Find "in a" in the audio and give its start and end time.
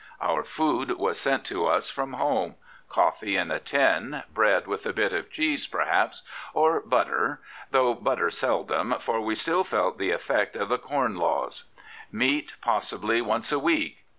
3.37-3.59